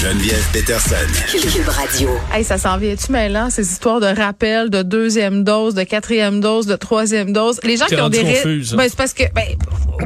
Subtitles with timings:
[0.00, 0.96] Geneviève Peterson.
[1.30, 2.08] Cube Radio.
[2.32, 6.64] Hey, ça s'en vient-tu mêlant, ces histoires de rappel, de deuxième dose, de quatrième dose,
[6.64, 7.60] de troisième dose?
[7.64, 8.76] Les gens qui ont des rythmes- confuse, hein?
[8.78, 9.44] Ben, c'est parce que, ben,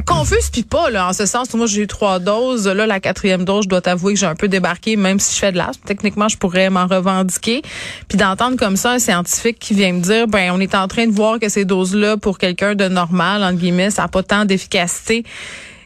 [0.05, 1.53] confuse puis pas, là, en ce sens.
[1.53, 2.67] Moi, j'ai eu trois doses.
[2.67, 5.39] Là, la quatrième dose, je dois t'avouer que j'ai un peu débarqué, même si je
[5.39, 5.83] fais de l'asthme.
[5.85, 7.61] Techniquement, je pourrais m'en revendiquer.
[8.09, 11.07] Puis d'entendre comme ça un scientifique qui vient me dire, ben, on est en train
[11.07, 14.43] de voir que ces doses-là, pour quelqu'un de normal, entre guillemets, ça n'a pas tant
[14.43, 15.23] d'efficacité.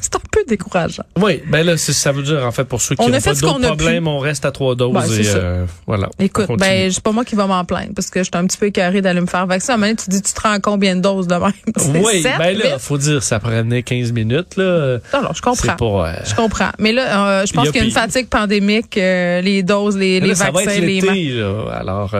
[0.00, 1.04] C'est un peu décourageant.
[1.20, 3.40] Oui, ben là, ça veut dire, en fait, pour ceux qui On n'ont a fait
[3.40, 3.60] pas pu.
[3.62, 6.08] problèmes, on reste à trois doses Ben, et euh, voilà.
[6.18, 8.58] on Écoute, ben, c'est pas moi qui va m'en plaindre parce que j'étais un petit
[8.58, 9.72] peu écœurée d'aller me faire vacciner.
[9.72, 11.52] À un moment donné, tu dis, tu te rends combien de doses de même?
[12.04, 14.98] Oui, sept, ben là, faut dire, ça prenait 15 minutes, là.
[15.14, 15.76] Non, non, je comprends.
[15.76, 16.70] Pas, euh, Je comprends.
[16.78, 20.28] Mais là, euh, je pense qu'il y a une fatigue pandémique, les doses, les, les
[20.28, 21.72] là, ça va vaccins, être les là.
[21.72, 22.14] Alors,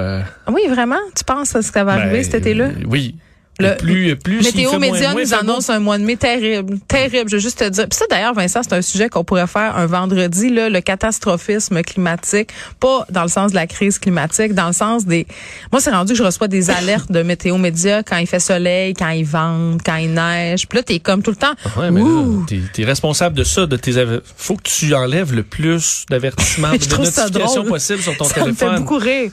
[0.51, 0.97] Oui, vraiment?
[1.17, 2.69] Tu penses à ce ça va arriver ben, cet été-là?
[2.89, 3.17] Oui.
[3.59, 7.31] Le- plus, plus Météo Média nous annonce un mois de mai terrible, terrible.
[7.31, 7.89] Je veux juste te dire.
[7.89, 11.83] Puis ça, d'ailleurs, Vincent, c'est un sujet qu'on pourrait faire un vendredi, là, le catastrophisme
[11.83, 12.51] climatique.
[12.81, 15.27] Pas dans le sens de la crise climatique, dans le sens des...
[15.73, 18.95] Moi, c'est rendu que je reçois des alertes de Météo Média quand il fait soleil,
[18.95, 20.67] quand il vente, quand il neige.
[20.69, 21.55] Puis là, t'es comme tout le temps...
[21.77, 22.03] Ouais, mais
[22.47, 23.93] t'es, t'es responsable de ça, de tes
[24.37, 28.53] Faut que tu enlèves le plus d'avertissements, de ça notifications possibles sur ton ça me
[28.53, 28.79] fait téléphone.
[28.81, 29.31] beaucoup rire.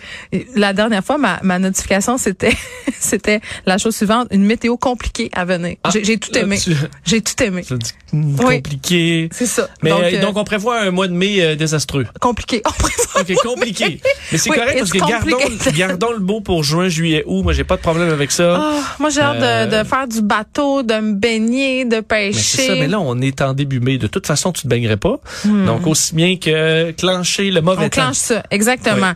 [0.56, 2.56] La dernière fois, ma, ma notification, c'était
[3.00, 5.76] c'était la chose suivante, une météo compliquée à venir.
[5.84, 6.58] Ah, J'ai tout aimé.
[6.58, 6.76] tu-
[7.06, 7.64] J'ai tout aimé.
[8.12, 8.56] Hmm, Oui.
[8.58, 9.30] compliqué.
[9.32, 9.68] C'est ça.
[9.82, 12.06] Mais donc, euh, euh, donc, on prévoit un mois de mai euh, désastreux.
[12.20, 12.62] compliqué.
[12.68, 13.86] On prévoit OK, compliqué.
[13.86, 14.00] mai.
[14.32, 17.42] Mais c'est Oui, correct parce que gardons, le beau pour juin, juillet, août.
[17.44, 18.56] Moi, j'ai pas de problème avec ça.
[18.60, 22.02] Ah, moi, j'ai hâte de, Euh, de faire du bateau, de me baigner, de c'est
[22.04, 22.68] pêcher.
[22.68, 23.98] ça, mais là, on est en début mai.
[23.98, 25.20] De toute façon, tu te baignerais pas.
[25.46, 27.86] Donc, aussi bien que clencher le mauvais Hmm.
[27.86, 28.02] On temps.
[28.02, 29.14] clenche ça, exactement.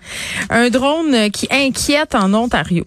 [0.49, 2.83] Un drone qui inquiète en Ontario.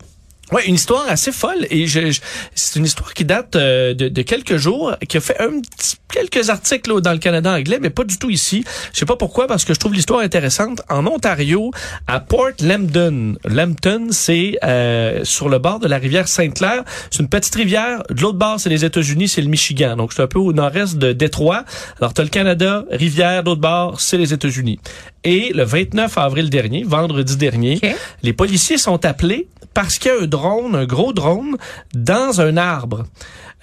[0.52, 2.20] Ouais, une histoire assez folle et je, je-
[2.56, 5.96] c'est une histoire qui date euh, de, de quelques jours, qui a fait un petit,
[6.12, 8.64] quelques articles là, dans le Canada anglais, mais pas du tout ici.
[8.92, 10.82] Je sais pas pourquoi, parce que je trouve l'histoire intéressante.
[10.88, 11.70] En Ontario,
[12.08, 16.82] à Port Lambton, Lambton, c'est euh, sur le bord de la rivière Sainte-Claire.
[17.12, 18.02] C'est une petite rivière.
[18.10, 19.96] De l'autre bord, c'est les États-Unis, c'est le Michigan.
[19.96, 21.64] Donc c'est un peu au nord-est de Détroit.
[22.00, 24.80] Alors tu as le Canada, rivière, de l'autre bord, c'est les États-Unis.
[25.22, 27.78] Et le 29 avril dernier, vendredi dernier,
[28.22, 31.56] les policiers sont appelés parce qu'il y a un drone, un gros drone,
[31.94, 33.04] dans un arbre.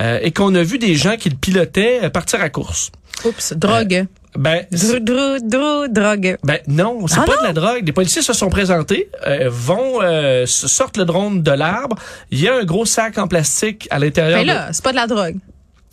[0.01, 2.91] Euh, et qu'on a vu des gens qui le pilotaient euh, partir à course.
[3.25, 4.06] Oups, drogue.
[4.38, 6.38] Ben, Dru, dru, dru, drogue.
[6.44, 7.41] ben non, c'est Ah pas non?
[7.41, 7.84] de la drogue.
[7.84, 11.96] Les policiers se sont présentés, euh, vont euh, sortent le drone de l'arbre.
[12.29, 14.38] Il y a un gros sac en plastique à l'intérieur.
[14.38, 15.38] Mais de- là, c'est pas de la drogue.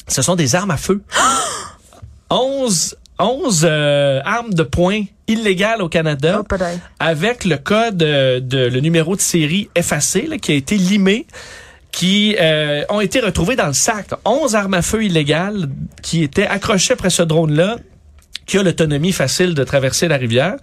[0.09, 1.01] Ce sont des armes à feu.
[2.31, 6.57] 11 11 euh, armes de poing illégales au Canada Oh,
[6.99, 11.27] avec le code euh, de le numéro de série effacé là, qui a été limé
[11.93, 14.07] qui euh, ont été retrouvés dans le sac.
[14.25, 15.69] 11 armes à feu illégales
[16.03, 17.77] qui étaient accrochées après ce drone-là
[18.47, 20.57] qui a l'autonomie facile de traverser la rivière.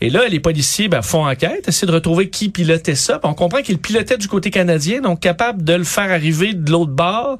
[0.00, 3.18] Et là, les policiers ben, font enquête, essaient de retrouver qui pilotait ça.
[3.22, 6.92] On comprend qu'il pilotait du côté canadien, donc capable de le faire arriver de l'autre
[6.92, 7.38] bord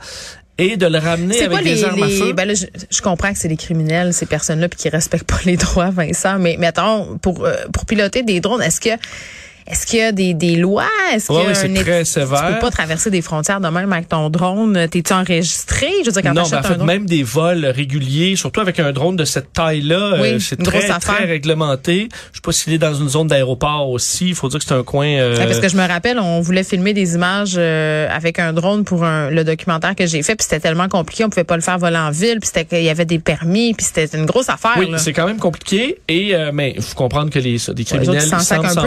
[0.59, 2.32] et de le ramener avec quoi des les, armes à les- feu?
[2.32, 5.41] ben là, je, je comprends que c'est des criminels, ces personnes-là, puis qui respectent pas
[5.44, 6.38] les droits, Vincent.
[6.38, 8.91] Mais, mais attends, pour euh, pour piloter des drones, est-ce que
[9.66, 10.84] est-ce qu'il y a des, des lois?
[11.12, 12.47] Est-ce qu'il y a c'est un très éti- sévère.
[12.48, 14.88] Tu peux pas traverser des frontières de même avec ton drone.
[14.91, 15.88] T'es-tu enregistré?
[16.00, 16.86] Je veux dire, quand non, ben, en un fait, drone.
[16.86, 20.64] même des vols réguliers, surtout avec un drone de cette taille-là, Oui, euh, c'est une
[20.66, 22.08] très, très réglementé.
[22.32, 24.28] Je sais pas s'il est dans une zone d'aéroport aussi.
[24.28, 25.06] Il faut dire que c'est un coin...
[25.06, 28.53] euh, Ouais, Parce que je me rappelle, on voulait filmer des images euh, avec un
[28.53, 31.56] drone pour un, le documentaire que j'ai fait, puis c'était tellement compliqué, on pouvait pas
[31.56, 34.26] le faire voler en ville, puis c'était qu'il y avait des permis, puis c'était une
[34.26, 34.74] grosse affaire.
[34.78, 38.20] Oui, c'est quand même compliqué et euh, mais il faut comprendre que les des criminels
[38.22, 38.38] s'en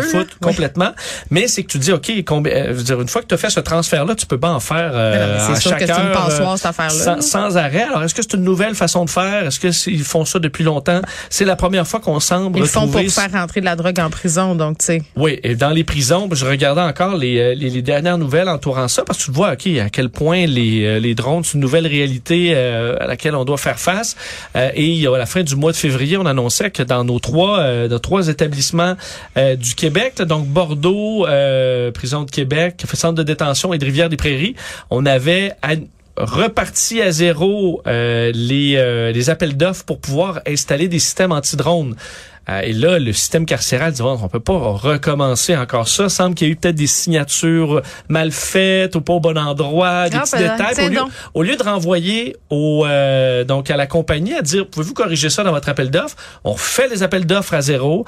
[0.02, 0.67] foutent Oui.
[0.68, 0.94] Complètement.
[1.32, 3.34] Mais c'est que tu dis ok, combien, euh, je veux dire, une fois que tu
[3.34, 5.80] as fait ce transfert là, tu peux pas en faire euh, c'est à sûr chaque
[5.80, 7.22] que c'est une passoire, euh, cette affaire-là.
[7.22, 7.84] sans, sans arrêt.
[7.84, 9.48] Alors est-ce que c'est une nouvelle façon de faire?
[9.48, 11.02] Est-ce que c'est- ils font ça depuis longtemps?
[11.30, 14.10] C'est la première fois qu'on semble Ils font pour faire rentrer de la drogue en
[14.10, 15.02] prison, donc tu sais.
[15.16, 18.88] Oui, et dans les prisons, je regardais encore les, euh, les, les dernières nouvelles entourant
[18.88, 21.88] ça, parce que tu vois, OK, à quel point les, les drones, c'est une nouvelle
[21.88, 24.16] réalité euh, à laquelle on doit faire face.
[24.56, 27.60] Euh, et à la fin du mois de février, on annonçait que dans nos trois,
[27.60, 28.96] euh, nos trois établissements
[29.58, 34.56] du Québec, donc Bordeaux, euh, prison de Québec, centre de détention et de Rivière-des-Prairies,
[34.90, 35.52] on avait...
[36.18, 41.96] reparti à zéro euh, euh, les appels d'offres pour pouvoir installer des systèmes anti-drones.
[42.50, 46.10] Euh, et là, le système carcéral dit, on peut pas recommencer encore ça.
[46.10, 50.10] Semble qu'il y a eu peut-être des signatures mal faites ou pas au bon endroit,
[50.10, 50.58] des Ah, petits peut-être.
[50.58, 50.86] détails.
[50.86, 51.10] Au lieu, donc.
[51.34, 55.44] au lieu de renvoyer au, euh, donc à la compagnie à dire, pouvez-vous corriger ça
[55.44, 56.16] dans votre appel d'offres?
[56.44, 58.06] On fait les appels d'offres à zéro.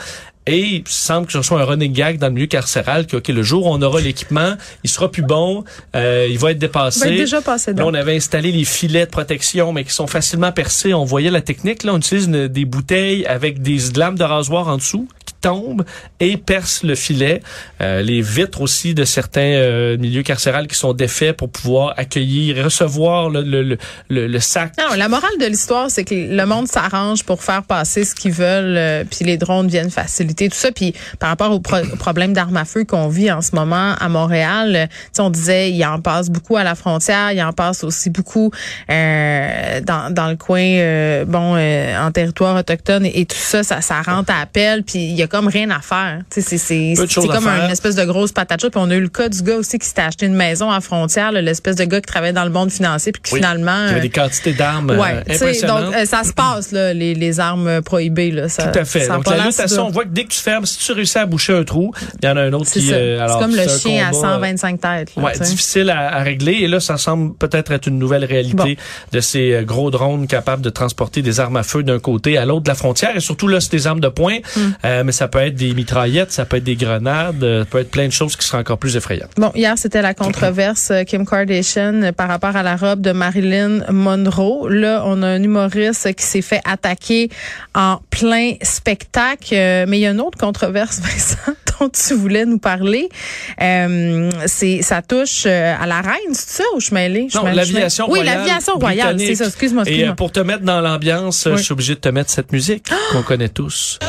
[0.48, 3.28] Et il semble que ce soit un running gag dans le milieu carcéral, que ok,
[3.28, 5.64] le jour où on aura l'équipement, il sera plus bon,
[5.96, 7.02] euh, il va être dépassé.
[7.02, 9.92] Il va être déjà passé Là, on avait installé les filets de protection, mais qui
[9.94, 10.96] sont facilement percés.
[10.96, 11.84] On voyait la technique.
[11.84, 15.08] Là, on utilise une- des bouteilles avec des lames de rasoir en dessous
[15.40, 15.86] qui tombent
[16.20, 17.42] et percent le filet.
[17.82, 22.64] Euh, les vitres aussi de certains euh, milieux carcérales qui sont défaits pour pouvoir accueillir,
[22.64, 24.74] recevoir le, sac.
[24.78, 28.32] Non, la morale de l'histoire, c'est que le monde s'arrange pour faire passer ce qu'ils
[28.32, 30.72] veulent, euh, puis les drones viennent faciliter tout ça.
[30.72, 34.10] Puis par rapport au, pro- problème d'armes à feu qu'on vit en ce moment à
[34.10, 38.52] Montréal, on disait il en passe beaucoup à la frontière, il en passe aussi beaucoup
[38.88, 44.32] dans, dans le coin, bon, en territoire autochtone et, et tout ça, ça, ça rentre
[44.34, 44.84] à appel.
[44.84, 46.20] Puis il y a comme rien à faire.
[46.30, 46.44] C'est
[47.28, 48.72] comme une espèce de grosse patate chaude.
[48.72, 50.82] Puis on a eu le cas du gars aussi qui s'était acheté une maison à
[50.82, 53.40] frontière, l'espèce de gars qui travaillait dans le monde financier puis qui Oui.
[53.40, 56.72] finalement Il y avait euh, des quantités d'armes Ouais, euh, donc euh, ça se passe
[56.72, 58.50] là, les, les armes prohibées là.
[58.50, 59.02] Ça, Tout à fait.
[59.02, 61.26] ça Donc la lutte on voit que dès que tu fermes, si tu réussis à
[61.26, 62.94] boucher un trou, il y en a un autre C'est qui.
[62.94, 65.16] euh, c'est comme le chien à combat, 125 têtes.
[65.16, 66.54] là, Ouais, difficile à, à régler.
[66.62, 68.76] Et là, ça semble peut-être être une nouvelle réalité Bon.
[69.12, 72.46] de ces euh, gros drones capables de transporter des armes à feu d'un côté à
[72.46, 73.16] l'autre de la frontière.
[73.16, 74.38] Et surtout, là, c'est des armes de poing.
[74.86, 77.80] Euh, mais ça peut être des mitraillettes, ça peut être des grenades, euh, ça peut
[77.80, 79.32] être plein de choses qui seraient encore plus effrayantes.
[79.36, 83.12] Bon, hier, c'était la controverse euh, Kim Kardashian euh, par rapport à la robe de
[83.12, 84.70] Marilyn Monroe.
[84.70, 87.30] Là, on a un humoriste qui s'est fait attaquer
[87.76, 89.54] en plein spectacle.
[89.90, 93.10] Mais il y a une autre controverse, Vincent, dont tu voulais nous parler.
[93.62, 97.28] Euh, c'est, ça touche à la reine, c'est ça ou je mêlée?
[97.36, 98.38] Non, l'aviation Oui, royale.
[98.38, 99.46] l'aviation royale, c'est ça.
[99.48, 100.12] Excuse-moi, Et excuse-moi.
[100.14, 101.58] euh, pour te mettre dans l'ambiance, Oui.
[101.58, 104.00] je suis obligé de te mettre cette musique qu'on connaît tous.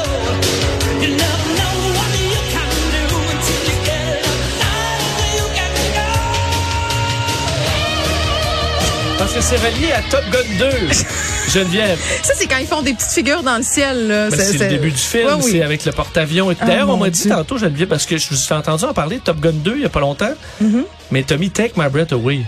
[9.32, 10.70] Parce que c'est relié à Top Gun 2.
[11.52, 11.98] Geneviève.
[12.24, 14.08] Ça, c'est quand ils font des petites figures dans le ciel.
[14.08, 15.50] Ben, c'est le début du film, Ouais, oui.
[15.52, 16.50] c'est avec le porte-avions.
[16.50, 18.92] Et Ah, D'ailleurs, on m'a dit tantôt, Geneviève, parce que je vous ai entendu en
[18.92, 20.84] parler de Top Gun 2 il y a pas longtemps, Mm-hmm.
[21.12, 22.40] mais mis Take My Breath Away,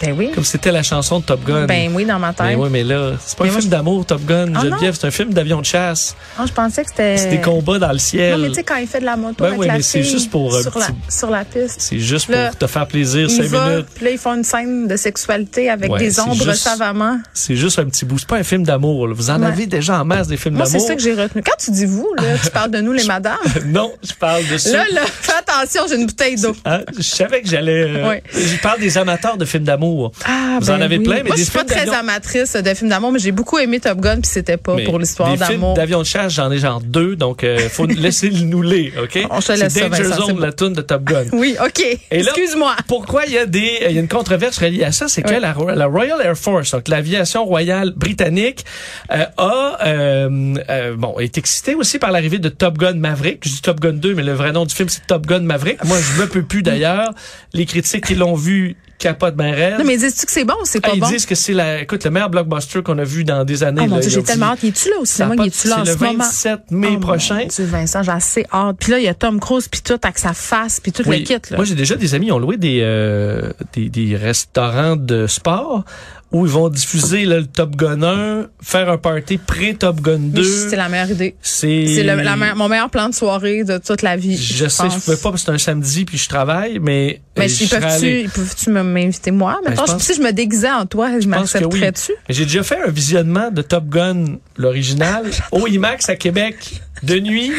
[0.00, 0.30] Ben oui.
[0.34, 1.66] comme c'était la chanson de Top Gun.
[1.66, 2.56] Ben oui, dans ma mais tête.
[2.58, 5.06] oui, mais là, c'est pas Mais un moi, film d'amour, Top Gun, Ah, Geneviève, c'est
[5.06, 6.14] un film d'avion de chasse.
[6.38, 7.16] Ah, je pensais que c'était.
[7.16, 8.32] C'est des combats dans le ciel.
[8.36, 9.82] Non, mais tu sais, quand il fait de la moto Ben avec oui, la mais
[9.82, 11.76] c'est juste pour un sur, petit- la, sur la piste.
[11.80, 13.86] C'est juste Là, pour te faire plaisir, Il 5 va, minutes.
[13.94, 17.18] puis là, ils font une scène de sexualité avec Ouais, des ombres juste- savamment.
[17.34, 18.18] C'est juste un petit bout.
[18.18, 19.08] C'est pas un film d'amour.
[19.12, 19.46] Vous en Ouais.
[19.48, 20.86] avez déjà en masse des films Moi, c'est d'amour.
[20.88, 21.42] ça que j'ai retenu.
[21.42, 23.36] Quand tu dis vous, là, tu parles de nous, les madames.
[23.66, 24.70] non, je parle de ça.
[24.72, 26.54] Là, là, fais attention, j'ai une bouteille d'eau.
[26.64, 26.80] Hein?
[26.96, 27.82] Je savais que j'allais.
[27.88, 28.14] euh.
[28.34, 29.87] Je parle des amateurs de films d'amour.
[30.24, 31.04] Ah, Vous en ben avez oui.
[31.04, 33.58] plein, mais Moi, des je suis pas très amatrice de films d'amour, mais j'ai beaucoup
[33.58, 35.74] aimé Top Gun, puis c'était pas Mais pour l'histoire des films d'amour.
[35.74, 39.26] d'avion de chasse, j'en ai genre deux, donc euh, faut laisser nous les, ok?
[39.30, 40.40] On se laisse ça, Danger Vincent, c'est Zone, bon.
[40.42, 41.24] la tune de Top Gun.
[41.32, 41.82] Oui, OK.
[42.10, 42.74] Excuse-moi.
[42.86, 45.30] Pourquoi il y a des, il y a une controverse reliée à ça, c'est que
[45.30, 48.64] la, la Royal Air Force, donc l'aviation royale britannique,
[49.12, 53.40] euh, a euh, euh, bon est excitée aussi par l'arrivée de Top Gun Maverick.
[53.44, 55.84] Je dis Top Gun 2, mais le vrai nom du film c'est Top Gun Maverick.
[55.84, 57.10] Moi, je me peux plus d'ailleurs.
[57.52, 59.78] Les critiques qui l'ont vu capotent ben raide.
[59.78, 61.08] Non, mais dis-tu que c'est bon ou c'est Ah, pas ils bon?
[61.08, 63.82] disent que c'est la, écoute, le meilleur blockbuster qu'on a vu dans des années.
[63.84, 63.98] Oh mon.
[63.98, 64.58] Dieu, Ils j'ai tellement hâte.
[64.62, 65.34] Il est-tu là au cinéma?
[65.38, 66.24] Il est-tu là en C'est ce le moment?
[66.24, 67.38] 27 mai Oh, prochain.
[67.40, 68.76] Mon Dieu, Vincent, j'ai assez hâte.
[68.80, 71.20] Puis là, il y a Tom Cruise, puis tout, avec sa face, puis tout Oui.
[71.20, 71.34] le kit.
[71.50, 71.56] Là.
[71.56, 75.84] Moi, j'ai déjà des amis qui ont loué des, euh, des, des restaurants de sport
[76.30, 80.68] où ils vont diffuser là, le Top Gun 1, faire un party pré-Top Gun 2.
[80.68, 81.34] C'est la meilleure idée.
[81.40, 81.66] C'est
[82.04, 84.36] me- mon meilleur plan de soirée de toute la vie.
[84.36, 84.94] Je sais, pense.
[84.96, 87.66] je pouvais pas parce que c'est un samedi puis je travaille, mais Mais euh, ils
[87.66, 88.20] je allé.
[88.24, 89.58] ils peuvent-tu m'inviter moi?
[89.64, 91.26] Ben, Mettons, je pense- si je me déguisais en toi, je oui.
[91.28, 92.12] m'accepterais-tu?
[92.28, 94.24] J'ai déjà fait un visionnement de Top Gun,
[94.58, 97.52] l'original, au IMAX à Québec, de nuit,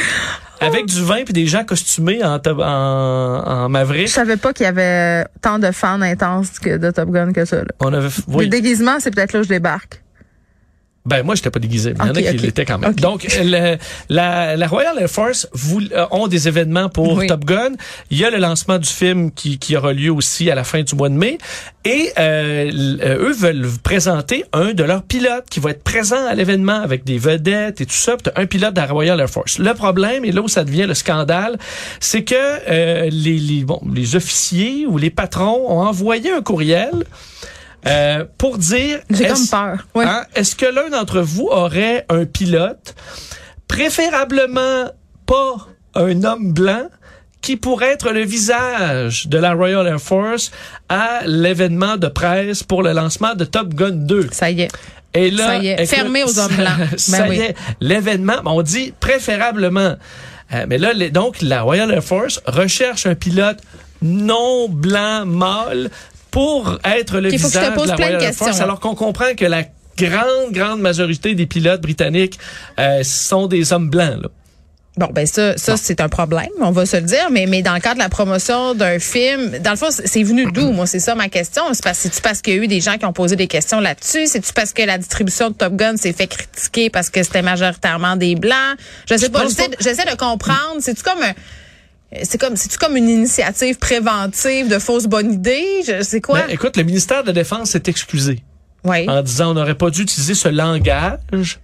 [0.59, 4.07] avec du vin puis des gens costumés en, en, en Je Maverick.
[4.09, 7.57] savais pas qu'il y avait tant de fans intenses que de Top Gun que ça.
[7.57, 7.65] Là.
[7.79, 8.49] On avait, Le oui.
[8.49, 10.01] déguisement, c'est peut-être là où je débarque.
[11.05, 12.93] Ben moi j'étais pas déguisé, mais il y en a qui l'étaient quand même.
[12.95, 13.77] Donc le-
[14.09, 15.47] la, la Royal Air Force
[15.93, 17.27] euh, ont des événements pour Oui.
[17.27, 17.71] Top Gun.
[18.11, 20.83] Il y a le lancement du film qui, qui aura lieu aussi à la fin
[20.83, 21.37] du mois de mai
[21.85, 22.69] et euh,
[23.19, 27.17] eux veulent présenter un de leurs pilotes qui va être présent à l'événement avec des
[27.17, 28.15] vedettes et tout ça.
[28.21, 29.57] T'as un pilote de la Royal Air Force.
[29.57, 31.57] Le problème et là où ça devient le scandale,
[32.01, 36.91] c'est que euh, les, les bon les officiers ou les patrons ont envoyé un courriel.
[37.87, 39.87] Euh, pour dire J'ai est-ce- comme peur.
[39.95, 40.05] Ouais.
[40.05, 40.25] Hein?
[40.35, 42.95] Est-ce que l'un d'entre vous aurait un pilote,
[43.67, 44.91] préférablement
[45.25, 45.55] pas
[45.95, 46.87] un homme blanc,
[47.41, 50.51] qui pourrait être le visage de la Royal Air Force
[50.89, 54.27] à l'événement de presse pour le lancement de Top Gun 2?
[54.33, 54.67] Ça y est.
[55.13, 56.87] Et là, Ça y est, fermé aux hommes blancs.
[56.97, 57.39] ça Ben y oui.
[57.39, 59.95] est, l'événement, on dit préférablement.
[60.53, 63.59] Euh, mais là, les- donc, la Royal Air Force recherche un pilote
[64.01, 65.89] non blanc mâle
[66.31, 68.27] pour être le Il faut que je te visage de la plein de Royal Air
[68.27, 69.63] questions, Force, alors qu'on comprend que la
[69.97, 72.39] grande, grande majorité des pilotes britanniques
[72.79, 74.21] euh, sont des hommes blancs.
[74.21, 74.29] Là.
[74.97, 77.29] Bon, ben ça, ça c'est un problème, on va se le dire.
[77.31, 80.51] Mais, mais dans le cadre de la promotion d'un film, dans le fond, c'est venu
[80.51, 81.63] d'où Moi, c'est ça ma question?
[81.71, 83.79] C'est parce, c'est-tu parce qu'il y a eu des gens qui ont posé des questions
[83.79, 84.27] là-dessus?
[84.27, 88.17] C'est-tu parce que la distribution de Top Gun s'est fait critiquer parce que c'était majoritairement
[88.17, 88.77] des blancs?
[89.09, 89.43] Je sais pas.
[89.43, 89.77] J'essaie, pas.
[89.79, 90.79] j'essaie de comprendre.
[90.81, 91.33] C'est-tu comme un
[92.23, 96.41] c'est comme c'est-tu comme une initiative préventive de fausse bonne idée sais quoi?
[96.41, 98.39] Ben, écoute, le ministère de la Défense s'est excusé
[98.83, 99.07] Oui.
[99.09, 101.59] en disant on n'aurait pas dû utiliser ce langage.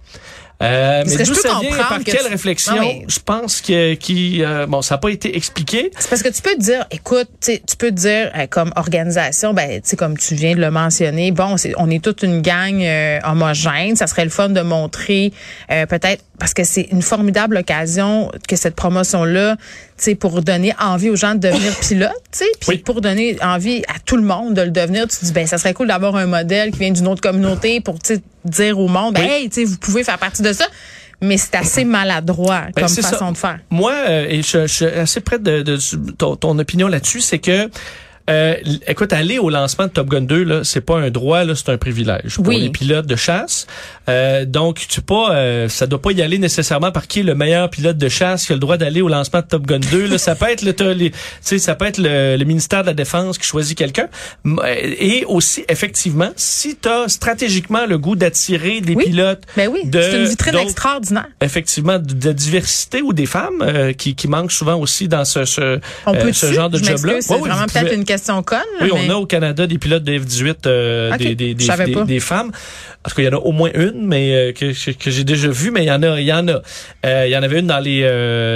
[0.62, 2.76] Euh, mais d'où ça vient, par que quelle tu- réflexion?
[2.76, 5.90] Non, mais- Je pense que qui euh, bon, ça n'a pas été expliqué.
[5.98, 9.52] C'est parce que tu peux te dire, écoute, tu peux te dire euh, comme organisation,
[9.52, 12.40] ben, tu sais, comme tu viens de le mentionner, bon, c'est, on est toute une
[12.40, 13.96] gang euh, homogène.
[13.96, 15.30] Ça serait le fun de montrer,
[15.70, 19.56] euh, peut-être, parce que c'est une formidable occasion que cette promotion-là,
[19.95, 22.78] tu sais, pour donner envie aux gens de devenir pilote, tu sais, puis Oui.
[22.78, 25.06] pour donner envie à tout le monde de le devenir.
[25.08, 27.80] Tu te dis, ben, ça serait cool d'avoir un modèle qui vient d'une autre communauté
[27.80, 27.98] pour,
[28.44, 29.28] dire au monde, ben, Oui.
[29.30, 30.66] hey, tu sais, vous pouvez faire partie de ça.
[31.22, 33.30] Mais c'est assez maladroit Ben, comme façon ça.
[33.32, 33.58] de faire.
[33.70, 35.78] Moi, euh, et je, je suis assez près de, de
[36.18, 37.70] ton, ton opinion là-dessus, c'est que
[38.30, 38.54] euh,
[38.88, 41.68] écoute, aller au lancement de Top Gun 2, là, c'est pas un droit, là, c'est
[41.70, 42.60] un privilège pour Oui.
[42.60, 43.66] les pilotes de chasse.
[44.08, 47.34] Euh, donc, tu pas, euh, ça doit pas y aller nécessairement par qui est le
[47.34, 50.06] meilleur pilote de chasse qui a le droit d'aller au lancement de Top Gun 2.
[50.06, 52.88] Là, ça peut être le, les- tu sais, ça peut être le, le ministère de
[52.88, 54.08] la Défense qui choisit quelqu'un.
[54.46, 54.62] Euh,
[54.98, 59.04] Et aussi, effectivement, si tu as stratégiquement le goût d'attirer des Oui.
[59.04, 61.26] pilotes Ben oui, de c'est une vitrine extraordinaire.
[61.40, 65.44] effectivement de, de diversité ou des femmes euh, qui, qui manquent souvent aussi dans ce,
[65.44, 67.20] ce, On euh, peut ce genre de job-là.
[67.20, 68.58] C'est vraiment peut-être pouvez- une question conne.
[68.80, 72.50] Oui, mais- on a au Canada des pilotes de F-18, euh, des, des, des, femmes.
[73.04, 75.22] En tout cas, il y en a au moins une, mais euh, que, que, j'ai
[75.24, 76.60] déjà vue, mais il y en a, il y en a.
[77.04, 78.02] Euh, il y en avait une dans les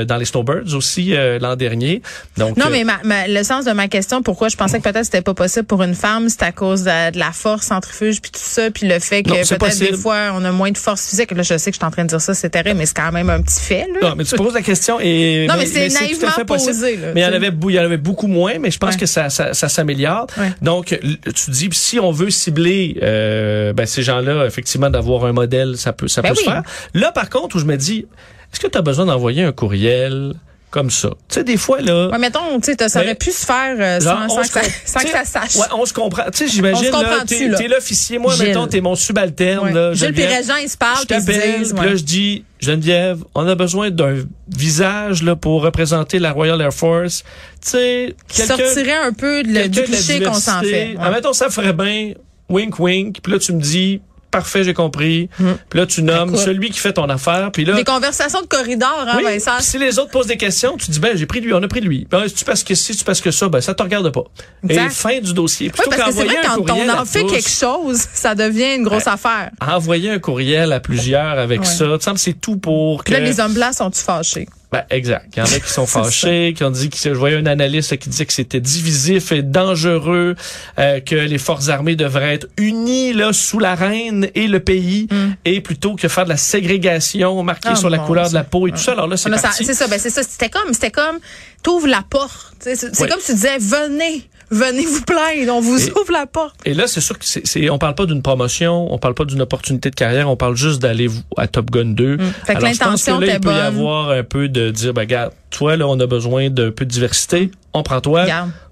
[0.06, 2.02] dans les Snowbirds aussi l'an dernier.
[2.36, 5.04] Donc Non, mais ma, ma- le sens de ma question, pourquoi je pensais que peut-être
[5.04, 8.30] c'était pas possible pour une femme, c'est à cause de, de la force centrifuge puis
[8.30, 11.30] tout ça, puis le fait que peut-être des fois on a moins de force physique.
[11.30, 12.96] Là, je sais que je suis en train de dire ça, c'est terrible, mais c'est
[12.96, 13.86] quand même un petit fait.
[14.00, 14.10] Là.
[14.10, 17.24] non, mais tu poses la question et Non, mais c'est naïvement posé, là, mais il
[17.24, 19.00] y en avait il y en avait beaucoup moins, mais je pense Ouais.
[19.00, 20.26] que ça ça, ça s'améliore.
[20.38, 20.52] Ouais.
[20.62, 20.98] Donc
[21.34, 25.92] tu dis si on veut cibler euh, ben, ces gens-là effectivement d'avoir un modèle, ça
[25.92, 26.62] peut ça Ben peut se faire.
[26.94, 28.06] Là par contre où je me dis
[28.52, 30.34] est-ce que tu as besoin d'envoyer un courriel
[30.70, 33.30] comme ça Tu sais des fois là Ouais, mettons, tu sais, ça Mais- aurait pu
[33.32, 35.56] se faire euh, sans, que ça, sans que ça sache.
[35.56, 36.24] Ouais, on se comprend.
[36.32, 38.18] Tu sais, j'imagine, là, t'es, l'officier.
[38.18, 38.46] Moi, Gilles.
[38.46, 39.72] mettons, t'es mon subalterne, Ouais.
[39.72, 39.92] là.
[39.94, 40.14] Gilles.
[40.14, 41.86] Régent, ils se parlent, Je t'appelle, ouais.
[41.86, 44.16] là, je dis, Geneviève, on a besoin d'un
[44.48, 47.24] visage, là, pour représenter la Royal Air Force.
[47.62, 50.94] Tu sais, qui sortirait un peu de le, quelqu'un du cliché qu'on s'en fait.
[51.00, 52.12] Ah, mettons, ça ferait bien,
[52.48, 53.20] wink, wink.
[53.22, 54.00] Puis là, tu me dis,
[54.30, 55.28] parfait, j'ai compris.
[55.68, 57.50] Puis là, tu nommes celui qui fait ton affaire.
[57.52, 59.60] Puis là, Des conversations de corridor, hein, oui, Vincent?
[59.60, 61.80] si les autres posent des questions, tu dis ben j'ai pris lui, on a pris
[61.80, 62.06] lui.
[62.10, 64.24] Ben c'est parce que si tu parce que ça, ben ça te regarde pas.
[64.68, 64.86] Exact.
[64.86, 65.70] Et fin du dossier.
[65.78, 68.84] Oui, parce que c'est vrai quand on en fait tous, quelque chose, ça devient une
[68.84, 69.50] grosse affaire.
[69.66, 71.66] envoyer un courriel à plusieurs avec Ouais.
[71.66, 74.48] ça, tu semble c'est tout pour que Là, les hommes blancs sont-tu fâchés?
[74.72, 75.26] Ben, exact.
[75.36, 77.96] Il y en a qui sont fâchés, qui ont dit que je voyais un analyste
[77.98, 80.36] qui disait que c'était divisif et dangereux,
[80.78, 85.08] euh, que les forces armées devraient être unies là sous la reine et le pays,
[85.44, 87.72] et plutôt que faire de la ségrégation marquée Mm.
[87.74, 88.92] Oh, sur la couleur de la peau et tout ça.
[88.92, 89.50] Alors là, c'est ça-.
[89.52, 90.22] C'est ça, ben c'est ça.
[90.22, 91.18] C'était comme, c'était comme,
[91.62, 92.54] t'ouvres la porte.
[92.60, 93.08] C'est c'est Oui.
[93.08, 96.56] comme si tu disais, venez, venez vous plaindre, on vous Et- ouvre la porte.
[96.64, 99.24] Et là, c'est sûr que c'est, c'est- on parle pas d'une promotion, on parle pas
[99.24, 102.16] d'une opportunité de carrière, on parle juste d'aller à Top Gun 2.
[102.16, 102.20] Mm.
[102.46, 104.70] Fait que Alors, je pense l'intention que là, il peut y avoir un peu de
[104.70, 108.26] dire, ben, regarde, toi, là, on a besoin d'un peu de diversité, on prend toi.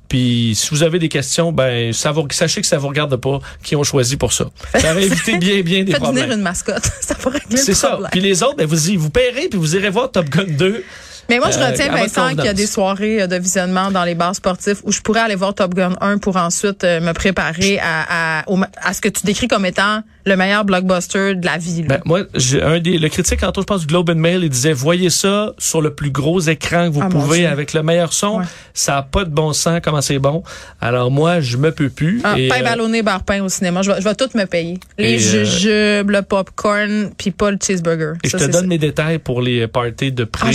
[0.08, 3.40] Puis, si vous avez des questions, ben, ça vous, sachez que ça vous regarde pas
[3.62, 4.46] qui ont choisi pour ça.
[4.78, 6.32] Ça va éviter bien, bien des Faites venir problèmes.
[6.38, 6.90] une mascotte.
[7.02, 7.98] ça pourrait régler C'est ça.
[8.10, 10.82] Puis les autres, ben, vous, y- vous paierez, puis vous irez voir Top Gun 2.
[11.28, 14.04] Mais moi, je Euh, retiens, Vincent, qu'il y a des soirées euh, de visionnement dans
[14.04, 17.12] les bars sportifs où je pourrais aller voir Top Gun 1 pour ensuite euh, me
[17.12, 18.44] préparer à, à,
[18.82, 21.82] à ce que tu décris comme étant le meilleur blockbuster de la vie.
[21.82, 21.88] là.
[21.88, 24.50] Ben, moi, j'ai un des, le critique, tantôt, je pense, du Globe and Mail, il
[24.50, 28.12] disait, voyez ça sur le plus gros écran que vous Ah, pouvez avec le meilleur
[28.12, 28.38] son.
[28.40, 28.44] Ouais.
[28.74, 30.42] Ça a pas de bon sens, comment c'est bon.
[30.82, 32.20] Alors, moi, je me peux plus.
[32.24, 33.80] Ah, Et, pain euh, ballonné, bar pain au cinéma.
[33.82, 34.78] Je vais, je vais tout me payer.
[34.98, 38.12] Les Et, euh, jujubes, le popcorn, puis pas le cheeseburger.
[38.22, 38.66] et je te donne ça.
[38.66, 40.52] mes détails pour les parties de pré, Ah,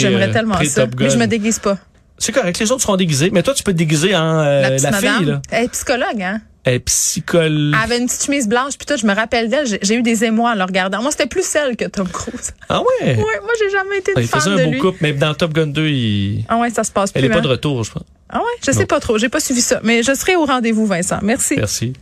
[1.00, 1.78] Mais je me déguise pas.
[2.18, 3.30] C'est correct, les autres seront déguisés.
[3.34, 5.42] Mais toi, tu peux te déguiser en euh, la fille, là.
[5.52, 6.42] Elle est psychologue, hein?
[6.64, 7.74] Elle est psychologue.
[7.76, 9.66] Elle avait une petite chemise blanche, puis tout, je me rappelle d'elle.
[9.82, 11.02] J'ai- eu des émois en le regardant.
[11.02, 12.54] Moi, c'était plus celle que Tom Cruise.
[12.70, 13.16] Ah ouais?
[13.16, 14.80] Ouais, moi, j'ai jamais été Ah, une il faisait fan un de beau lui.
[14.80, 16.46] couple, mais dans Top Gun 2, il...
[16.48, 17.20] Ah ouais, ça se passe plus.
[17.20, 17.42] elle est pas hein?
[17.42, 18.04] de retour, je pense.
[18.30, 19.18] Ah ouais, je sais pas trop.
[19.18, 19.82] J'ai pas suivi ça.
[19.84, 21.20] Mais je serai au rendez-vous, Vincent.
[21.22, 21.56] Merci.
[21.58, 21.94] Merci.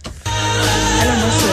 [1.02, 1.51] Alors,